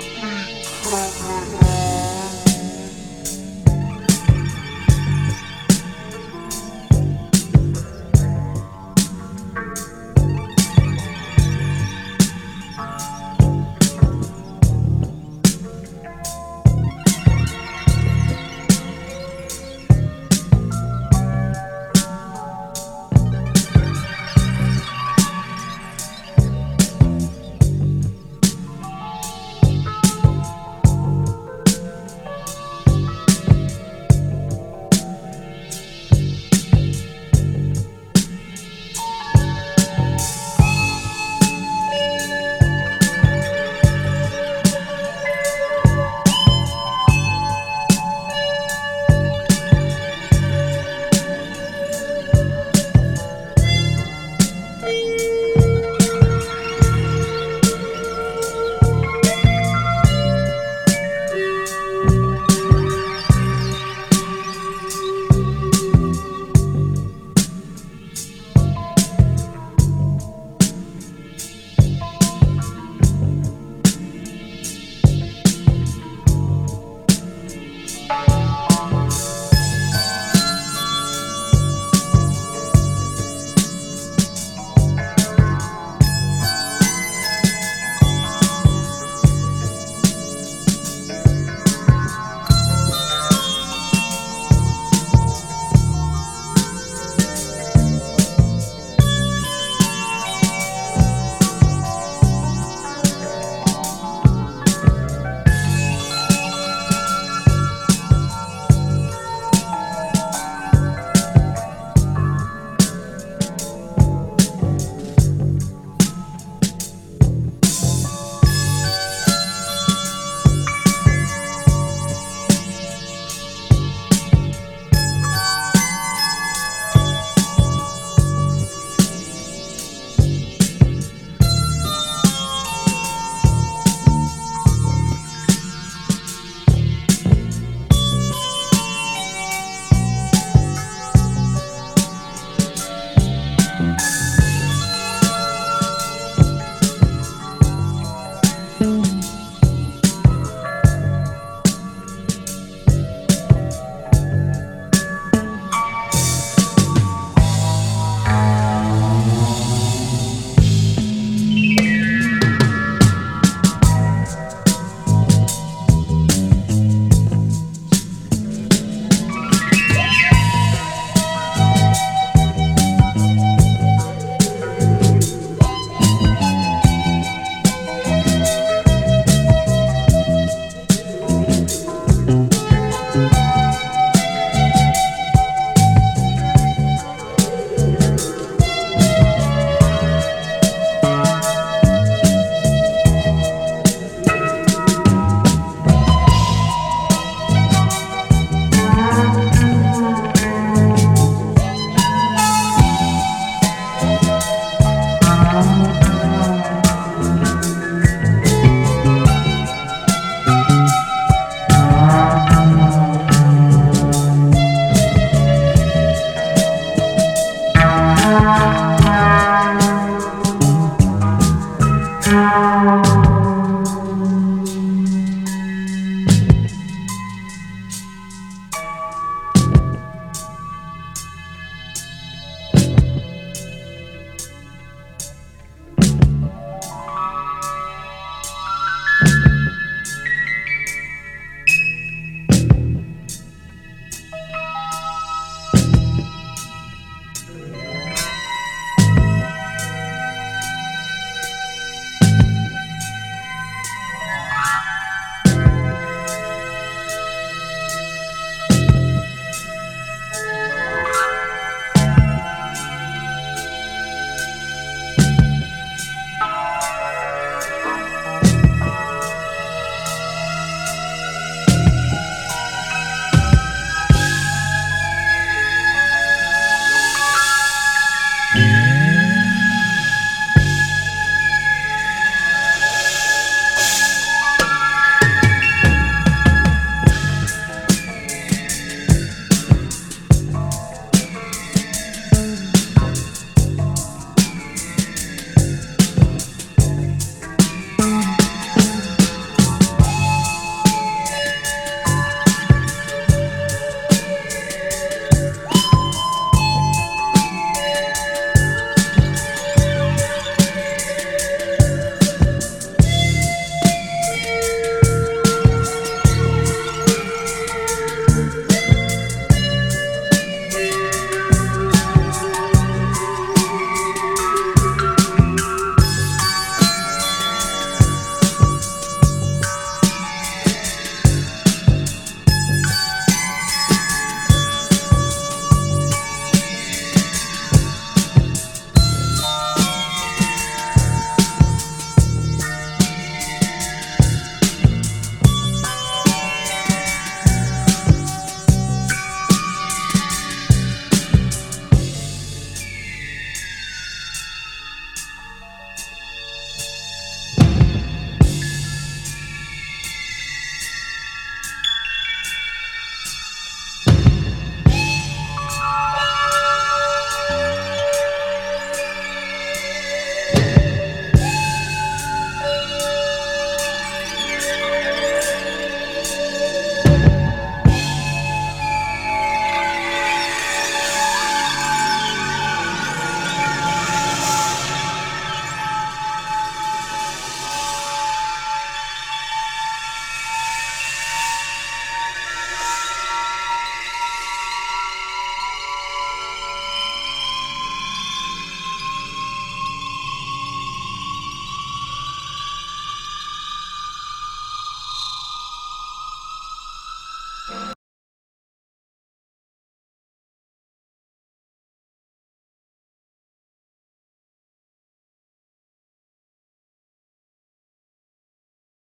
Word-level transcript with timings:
Wow. 0.00 0.39